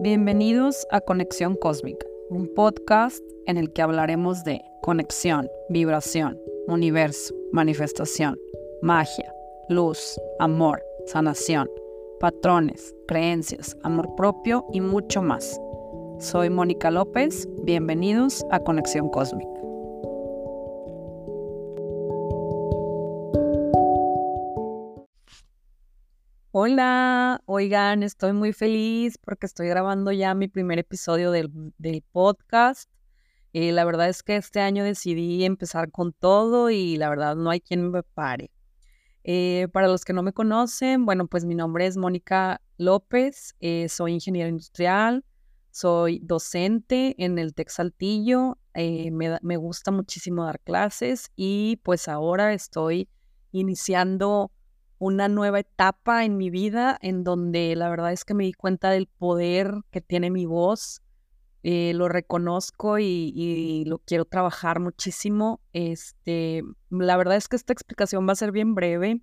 [0.00, 8.38] Bienvenidos a Conexión Cósmica, un podcast en el que hablaremos de conexión, vibración, universo, manifestación,
[8.80, 9.34] magia,
[9.68, 11.68] luz, amor, sanación,
[12.20, 15.60] patrones, creencias, amor propio y mucho más.
[16.20, 19.57] Soy Mónica López, bienvenidos a Conexión Cósmica.
[26.60, 31.52] Hola, oigan, estoy muy feliz porque estoy grabando ya mi primer episodio del,
[32.10, 32.90] podcast.
[33.52, 37.50] Eh, la verdad es que este año decidí empezar con todo y la verdad no
[37.50, 38.50] hay quien me pare.
[39.22, 43.88] Eh, para los que no me conocen, bueno, pues mi nombre es Mónica López, eh,
[43.88, 45.24] soy ingeniero industrial,
[45.70, 52.52] soy docente en el Tec Saltillo, me, me gusta muchísimo dar clases y pues ahora
[52.52, 53.08] estoy
[53.52, 54.50] iniciando
[54.98, 58.90] una nueva etapa en mi vida en donde la verdad es que me di cuenta
[58.90, 61.02] del poder que tiene mi voz.
[61.62, 65.60] Eh, lo reconozco y, lo quiero trabajar muchísimo.
[65.72, 69.22] Este, la verdad es que esta explicación va a ser bien breve.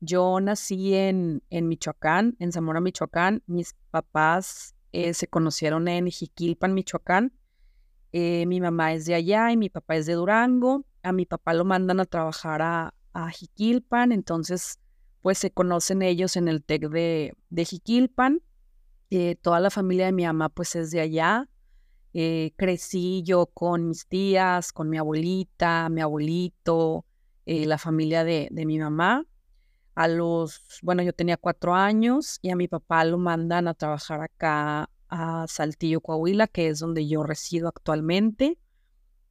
[0.00, 3.42] Yo nací en, en Michoacán, en Zamora, Michoacán.
[3.46, 7.32] Mis papás eh, se conocieron en Jiquilpan, Michoacán.
[8.12, 10.84] Eh, mi mamá es de allá y mi papá es de Durango.
[11.02, 14.78] A mi papá lo mandan a trabajar a, a Jiquilpan, entonces
[15.24, 18.42] pues se conocen ellos en el TEC de, de Jiquilpan.
[19.08, 21.48] Eh, toda la familia de mi mamá pues es de allá.
[22.12, 27.06] Eh, crecí yo con mis tías, con mi abuelita, mi abuelito,
[27.46, 29.24] eh, la familia de, de, mi mamá.
[29.94, 34.20] A los, bueno, yo tenía cuatro años y a mi papá lo mandan a trabajar
[34.20, 38.58] acá a Saltillo, Coahuila, que es donde yo resido actualmente.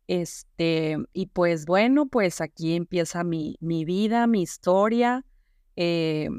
[0.08, 5.24] Este, y pues bueno, pues aquí empieza mi, mi vida, mi historia.
[5.76, 6.30] Eh,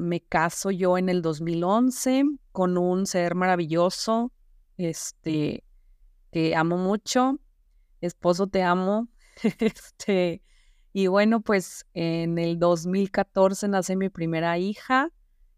[0.00, 4.32] me caso yo en el 2011 con un ser maravilloso,
[4.76, 5.64] este,
[6.30, 7.40] que amo mucho.
[8.00, 9.08] Esposo, te amo.
[9.58, 10.42] este,
[10.92, 15.10] y bueno, pues en el 2014 nace mi primera hija,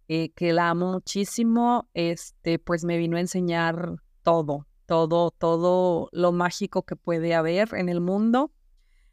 [0.08, 1.88] eh, que la amo muchísimo.
[1.94, 7.88] Este, pues me vino a enseñar todo, todo, todo lo mágico que puede haber en
[7.88, 8.50] el mundo.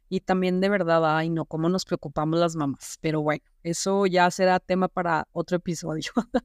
[0.08, 2.98] Y también de verdad, ay no, cómo nos preocupamos las mamás.
[3.00, 6.12] Pero bueno, eso ya será tema para otro episodio.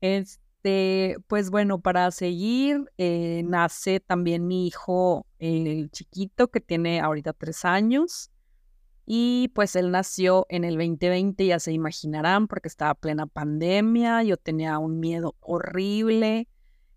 [0.00, 7.32] este, pues bueno, para seguir, eh, nace también mi hijo, el chiquito, que tiene ahorita
[7.32, 8.30] tres años.
[9.06, 14.36] Y pues él nació en el 2020, ya se imaginarán, porque estaba plena pandemia, yo
[14.36, 16.46] tenía un miedo horrible,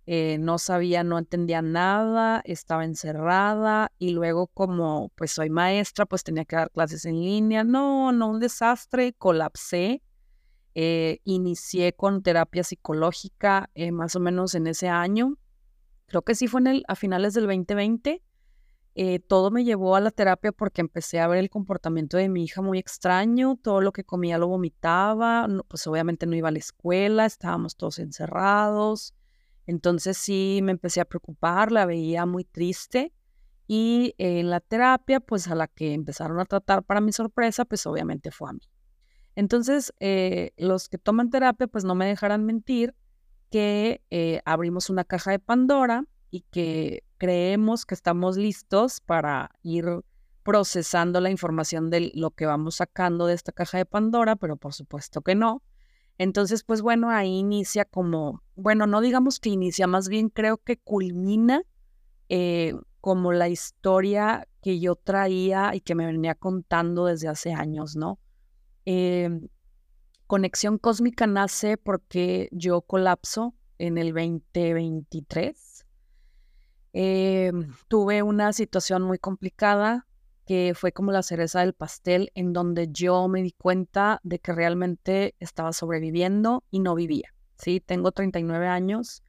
[0.06, 6.24] eh, no sabía, no entendía nada, estaba encerrada y luego como pues soy maestra, pues
[6.24, 7.64] tenía que dar clases en línea.
[7.64, 10.02] No, no, un desastre, colapsé.
[10.76, 15.38] Eh, inicié con terapia psicológica eh, más o menos en ese año.
[16.08, 18.22] Creo que sí fue en el, a finales del 2020.
[19.28, 22.62] todo me llevó a la terapia porque empecé a ver el comportamiento de mi hija
[22.62, 27.26] muy extraño, todo lo que comía lo vomitaba, pues obviamente no iba a la escuela,
[27.26, 29.14] estábamos todos encerrados,
[29.66, 33.14] entonces sí me empecé a preocupar, la veía muy triste
[33.68, 37.86] y en la terapia, pues a la que empezaron a tratar para mi sorpresa, pues
[37.86, 38.62] obviamente fue a mí.
[39.36, 42.94] Entonces, eh, los que toman terapia, pues no me dejarán mentir
[43.50, 49.86] que eh, abrimos una caja de Pandora y que creemos que estamos listos para ir
[50.44, 54.74] procesando la información de lo que vamos sacando de esta caja de Pandora, pero por
[54.74, 55.64] supuesto que no.
[56.18, 60.78] Entonces, pues bueno, ahí inicia como, bueno, no digamos que inicia, más bien creo que
[60.78, 61.64] culmina
[62.30, 67.96] eh, como la historia que yo traía y que me venía contando desde hace años,
[67.96, 68.20] ¿no?
[68.86, 69.50] Em,
[70.28, 75.86] Conexión Cósmica nace porque yo colapso en el 2023.
[76.94, 80.08] Em, tuve una situación muy complicada
[80.46, 84.54] que fue como la cereza del pastel en donde yo me di cuenta de que
[84.54, 87.33] realmente estaba sobreviviendo y no vivía.
[87.64, 89.24] Sí, tengo 39 años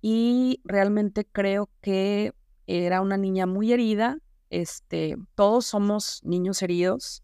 [0.00, 2.32] y realmente creo que
[2.66, 4.18] era una niña muy herida.
[4.48, 7.22] Este, todos somos niños heridos,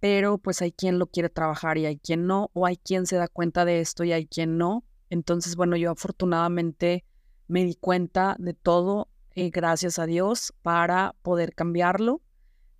[0.00, 3.16] pero pues hay quien lo quiere trabajar y hay quien no, o hay quien se
[3.16, 4.84] da cuenta de esto y hay quien no.
[5.10, 7.04] Entonces, bueno, yo afortunadamente
[7.46, 12.20] me di cuenta de todo, eh, gracias a Dios, para poder cambiarlo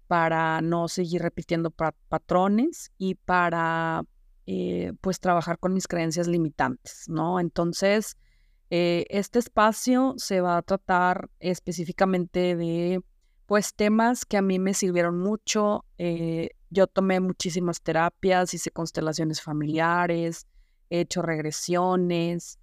[0.08, 4.04] para no seguir repitiendo patrones y para
[4.50, 7.38] eh, pues trabajar con mis creencias limitantes, ¿no?
[7.38, 8.16] Entonces,
[8.70, 13.02] eh, este espacio se va a tratar específicamente de
[13.44, 15.84] pues temas que a mí me sirvieron mucho.
[15.98, 20.46] Eh, yo tomé muchísimas terapias, hice constelaciones familiares,
[20.88, 22.58] he hecho regresiones,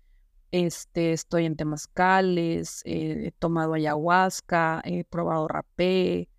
[0.52, 6.30] Este, estoy en temazcales, eh, he tomado ayahuasca, he probado rapé,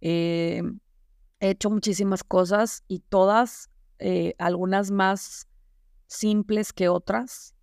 [0.00, 0.62] he
[1.40, 3.69] hecho muchísimas cosas y todas,
[4.00, 5.48] eh, algunas más
[6.06, 7.54] simples que otras,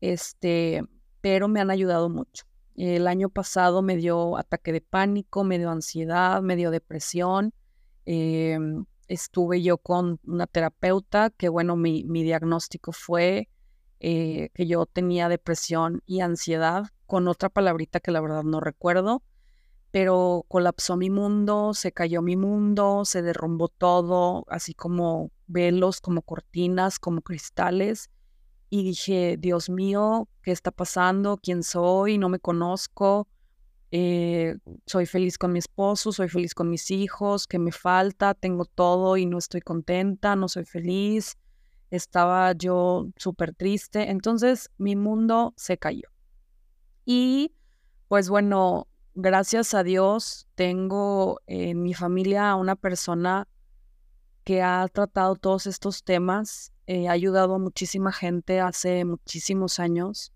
[0.00, 0.82] este,
[1.20, 2.44] pero me han ayudado mucho.
[2.76, 7.52] El año pasado me dio ataque de pánico, me dio ansiedad, me dio depresión.
[8.04, 13.48] Em, estuve yo con una terapeuta que, bueno, mi, mi diagnóstico fue
[14.00, 19.22] eh, que yo tenía depresión y ansiedad con otra palabrita que la verdad no recuerdo,
[19.90, 26.22] pero colapsó mi mundo, se cayó mi mundo, se derrumbó todo, así como velos, como
[26.22, 28.10] cortinas, como cristales.
[28.68, 31.38] Y dije, Dios mío, ¿qué está pasando?
[31.42, 32.18] ¿Quién soy?
[32.18, 33.26] No me conozco.
[33.90, 34.56] Eh,
[34.86, 38.34] soy feliz con mi esposo, soy feliz con mis hijos, ¿qué me falta?
[38.34, 41.36] Tengo todo y no estoy contenta, no soy feliz.
[41.90, 44.08] Estaba yo súper triste.
[44.10, 46.08] Entonces mi mundo se cayó.
[47.04, 47.52] Y
[48.06, 53.48] pues bueno, gracias a Dios tengo en mi familia a una persona
[54.44, 60.32] que ha tratado todos estos temas, eh, ha ayudado a muchísima gente hace muchísimos años.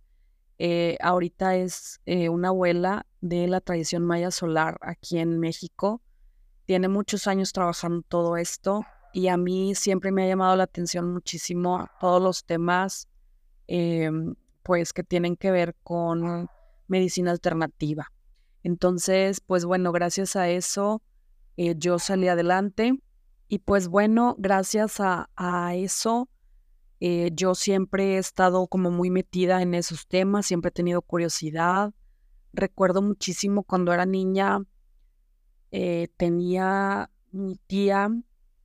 [0.59, 6.01] Eh, ahorita es eh, una abuela de la tradición maya solar aquí en México.
[6.67, 11.13] Tiene muchos años trabajando todo esto y a mí siempre me ha llamado la atención
[11.13, 13.09] muchísimo todos los temas
[13.67, 16.49] em, pues que tienen que ver con
[16.87, 18.11] medicina alternativa.
[18.65, 21.01] Entonces, pues bueno, gracias a eso
[21.57, 22.99] yo salí adelante
[23.49, 26.29] y pues bueno, gracias a, eso,
[27.01, 31.93] eh, yo siempre he estado como muy metida en esos temas, siempre he tenido curiosidad.
[32.53, 34.61] Recuerdo muchísimo cuando era niña,
[35.71, 38.09] eh, tenía mi tía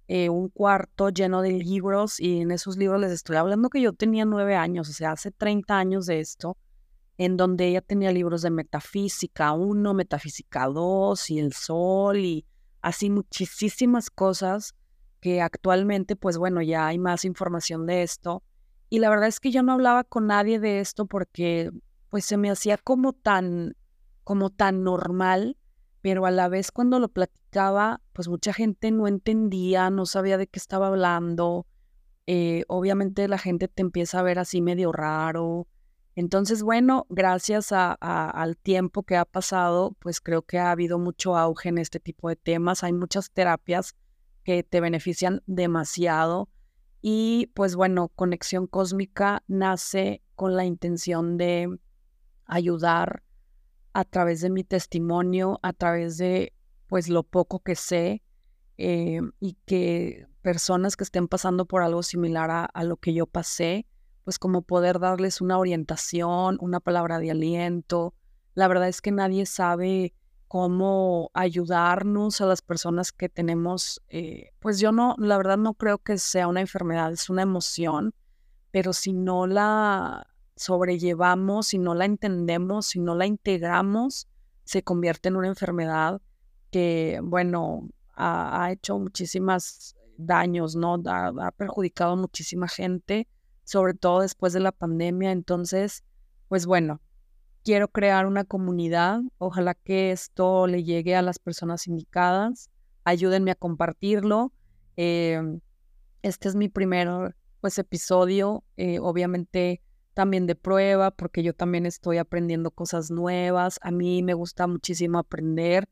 [0.07, 3.93] eh, un cuarto lleno de libros y en esos libros les estoy hablando que yo
[3.93, 6.57] tenía nueve años, o sea, hace 30 años de esto,
[7.19, 12.45] en donde ella tenía libros de metafísica 1, metafísica 2 y el sol y
[12.81, 14.73] así muchísimas cosas
[15.19, 18.41] que actualmente, pues bueno, ya hay más información de esto.
[18.89, 21.71] Y la verdad es que yo no hablaba con nadie de esto porque
[22.07, 23.75] pues se me hacía como tan,
[24.23, 25.57] como tan normal,
[25.99, 30.47] pero a la vez cuando lo platicaba, pues mucha gente no entendía, no sabía de
[30.47, 31.67] qué estaba hablando.
[32.27, 35.67] Eh, obviamente la gente te empieza a ver así medio raro.
[36.19, 41.69] Entonces, bueno, gracias al tiempo que ha pasado, pues creo que ha habido mucho auge
[41.69, 42.83] en este tipo de temas.
[42.83, 43.95] Hay muchas terapias
[44.43, 46.49] que te benefician demasiado.
[47.01, 51.79] Y pues bueno, Conexión Cósmica nace con la intención de
[52.43, 53.23] ayudar
[53.93, 56.51] a través de mi testimonio, a través de
[56.87, 58.23] pues lo poco que sé
[58.77, 63.85] eh, y que personas que estén pasando por algo similar a lo que yo pasé,
[64.29, 68.13] pues como poder darles una orientación, una palabra de aliento.
[68.53, 70.13] La verdad es que nadie sabe
[70.47, 75.97] cómo ayudarnos a las personas que tenemos, eh, pues yo no, la verdad no creo
[75.97, 78.13] que sea una enfermedad, es una emoción,
[78.69, 84.27] pero si no la sobrellevamos, si no la entendemos, si no la integramos,
[84.63, 86.21] se convierte en una enfermedad
[86.69, 91.01] que, bueno, ha, hecho muchísimos daños, ¿no?
[91.07, 93.27] Ha, ha perjudicado a muchísima gente
[93.69, 95.31] sobre todo después de la pandemia.
[95.31, 96.03] Entonces,
[96.47, 97.01] pues bueno,
[97.63, 99.21] quiero crear una comunidad.
[99.37, 102.71] Ojalá que esto le llegue a las personas indicadas.
[103.03, 104.51] Ayúdenme a compartirlo.
[104.95, 105.59] Em,
[106.23, 109.81] este es mi primer pues episodio, eh, obviamente
[110.15, 113.79] también de prueba, porque yo también estoy aprendiendo cosas nuevas.
[113.83, 115.87] A mí me gusta muchísimo aprender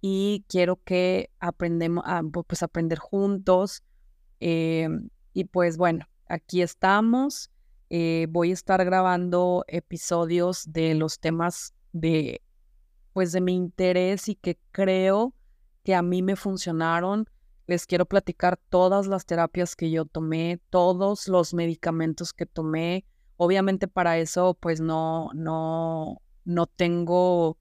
[0.00, 3.82] y quiero que aprendemos, a, pues aprender juntos.
[4.38, 7.50] Em, y pues bueno, aquí estamos.
[7.88, 12.42] Eh, voy a estar grabando episodios de los temas de,
[13.12, 15.34] pues, de mi interés y que creo
[15.84, 17.28] que a mí me funcionaron.
[17.66, 23.04] Les quiero platicar todas las terapias que yo tomé, todos los medicamentos que tomé.
[23.36, 27.58] Obviamente para eso, pues no, no, no tengo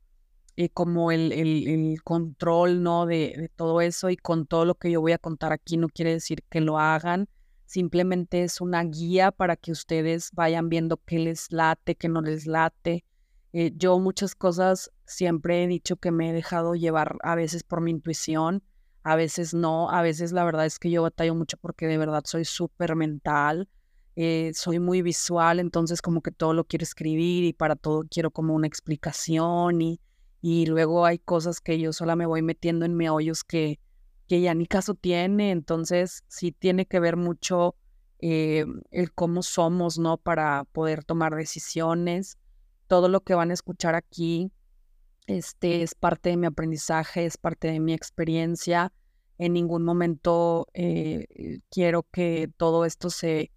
[0.55, 3.05] eh, como el, el, control, ¿no?
[3.05, 5.89] De, de todo eso y con todo lo que yo voy a contar aquí no
[5.89, 7.27] quiere decir que lo hagan
[7.65, 12.45] Simplemente es una guía para que ustedes vayan viendo qué les late, qué no les
[12.45, 13.03] late.
[13.53, 17.81] Eh, yo muchas cosas siempre he dicho que me he dejado llevar a veces por
[17.81, 18.63] mi intuición,
[19.03, 22.23] a veces no, a veces la verdad es que yo batallo mucho porque de verdad
[22.25, 23.69] soy súper mental,
[24.15, 28.31] eh, soy muy visual, entonces como que todo lo quiero escribir y para todo quiero
[28.31, 30.01] como una explicación y,
[30.41, 33.79] y luego hay cosas que yo sola me voy metiendo en meollos que,
[34.27, 37.75] que ya ni caso tiene, entonces sí tiene que ver mucho
[38.19, 40.17] eh, el cómo somos, ¿no?
[40.17, 42.37] Para poder tomar decisiones.
[42.87, 44.51] Todo lo que van a escuchar aquí
[45.27, 48.93] este, es parte de mi aprendizaje, es parte de mi experiencia.
[49.37, 53.51] En ningún momento eh, quiero que todo esto se,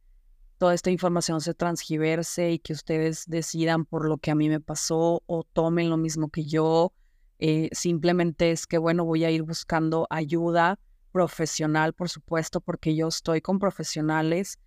[0.59, 4.61] toda esta información se transgiverse y que ustedes decidan por lo que a mí me
[4.61, 6.93] pasó o tomen lo mismo que yo.
[7.39, 10.79] Eh, simplemente es que, bueno, voy a ir buscando ayuda
[11.13, 14.59] profesional, por supuesto, porque yo estoy con profesionales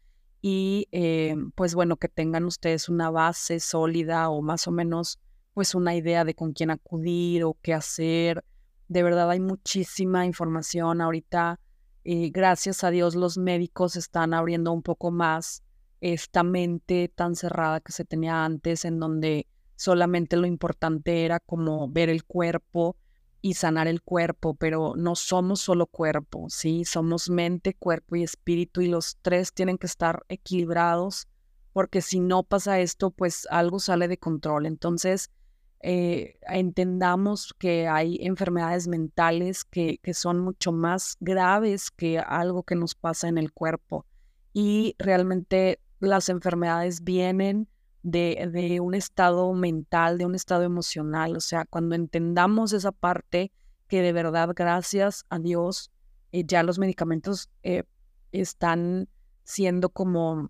[0.42, 5.20] y eh, pues bueno, que tengan ustedes una base sólida o más o menos
[5.54, 8.44] pues una idea de con quién acudir o qué hacer.
[8.88, 11.60] De verdad hay muchísima información ahorita.
[12.04, 15.64] Eh, gracias a Dios los médicos están abriendo un poco más
[16.00, 19.46] esta mente tan cerrada que se tenía antes en donde
[19.82, 22.96] solamente lo importante era como ver el cuerpo
[23.42, 26.86] y sanar el cuerpo, pero no somos solo cuerpo, ¿sí?
[26.86, 31.28] Somos mente, cuerpo y espíritu y los tres tienen que estar equilibrados
[31.74, 34.68] porque si no pasa esto, pues algo sale de control.
[34.68, 35.32] Entonces,
[35.80, 42.76] eh, entendamos que hay enfermedades mentales que, que son mucho más graves que algo que
[42.76, 44.06] nos pasa en el cuerpo
[44.54, 47.68] y realmente las enfermedades vienen
[48.04, 51.36] de, un estado mental, de un estado emocional.
[51.36, 53.52] O sea, cuando entendamos esa parte
[53.88, 55.92] que de verdad, gracias a Dios,
[56.32, 57.84] eh, ya los medicamentos eh,
[58.32, 59.10] están
[59.44, 60.50] siendo como,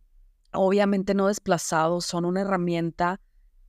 [0.54, 3.20] obviamente no desplazados, son una herramienta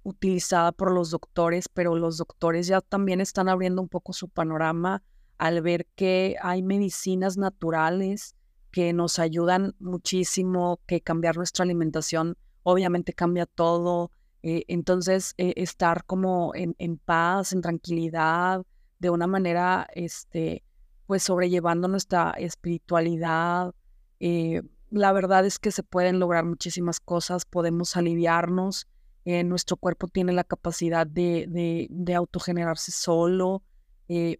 [0.02, 5.02] utilizada por los doctores, pero los doctores ya también están abriendo un poco su panorama
[5.38, 8.34] al ver que hay medicinas naturales
[8.70, 14.10] que nos ayudan muchísimo, que cambiar nuestra alimentación obviamente cambia todo.
[14.42, 18.64] Eh, entonces, eh, estar como en, paz, en tranquilidad,
[18.98, 20.62] de una manera, este,
[21.06, 23.74] pues sobrellevando nuestra espiritualidad.
[24.20, 28.86] Eh, la verdad es que se pueden lograr muchísimas cosas, podemos aliviarnos,
[29.24, 33.62] nuestro cuerpo tiene la capacidad de, de, de autogenerarse solo,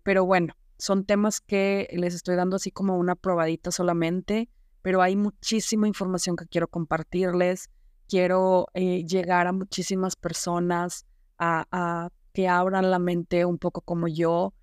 [0.03, 4.49] pero bueno, son temas que les estoy dando así como una probadita solamente,
[4.83, 7.71] pero hay muchísima información que quiero compartirles
[8.09, 11.07] quiero eh, llegar a muchísimas personas
[11.39, 14.55] a, que abran la mente un poco como yo.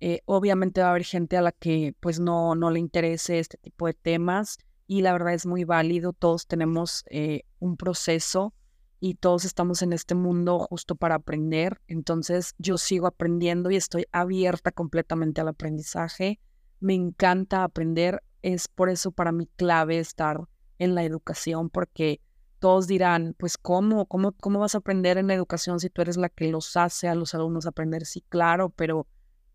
[0.00, 3.56] Eh, obviamente va a haber gente a la que pues no, no le interese este
[3.56, 6.12] tipo de temas y la verdad es muy válido.
[6.12, 8.54] Todos tenemos eh, un proceso
[9.00, 11.80] y todos estamos en este mundo justo para aprender.
[11.88, 16.40] Entonces yo sigo aprendiendo y estoy abierta completamente al aprendizaje.
[16.80, 18.22] Me encanta aprender.
[18.42, 20.46] Es por eso para mí clave estar
[20.78, 22.20] en la educación porque
[22.58, 24.06] todos dirán, pues ¿cómo?
[24.06, 24.32] ¿cómo?
[24.32, 27.14] ¿Cómo vas a aprender en la educación si tú eres la que los hace a
[27.14, 28.06] los alumnos aprender?
[28.06, 29.06] Sí, claro, pero,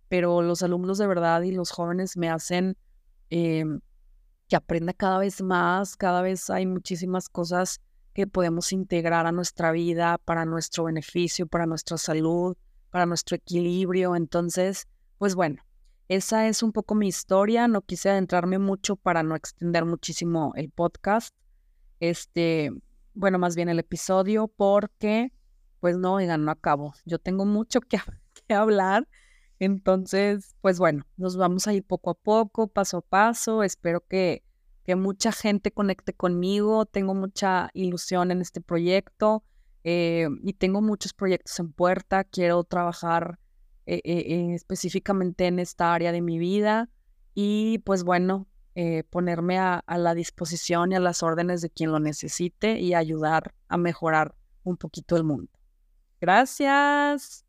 [0.07, 2.77] pero los alumnos de verdad y los jóvenes me hacen
[3.29, 3.81] em,
[4.47, 7.79] que aprenda cada vez más, cada vez hay muchísimas cosas
[8.13, 12.57] que podemos integrar a nuestra vida para nuestro beneficio, para nuestra salud,
[12.89, 14.15] para nuestro equilibrio.
[14.15, 15.63] Entonces, pues bueno,
[16.09, 17.67] esa es un poco mi historia.
[17.67, 21.33] No quise adentrarme mucho para no extender muchísimo el podcast.
[22.01, 22.71] Este,
[23.13, 25.31] bueno, más bien el episodio, porque,
[25.79, 26.93] pues no, oigan, no acabo.
[27.05, 27.99] Yo tengo mucho que,
[28.53, 29.07] hablar.
[29.59, 33.63] Entonces, pues bueno, nos vamos a ir poco a poco, paso a paso.
[33.63, 34.43] Espero que,
[34.83, 36.85] que mucha gente conecte conmigo.
[36.85, 39.43] Tengo mucha ilusión en este proyecto
[39.83, 42.23] eh, y tengo muchos proyectos en puerta.
[42.23, 43.39] Quiero trabajar
[43.85, 46.89] eh, eh, específicamente en esta área de mi vida.
[47.33, 51.99] Y pues bueno, eh, ponerme a, la disposición y a las órdenes de quien lo
[51.99, 55.51] necesite y ayudar a mejorar un poquito el mundo.
[56.21, 57.45] Gracias.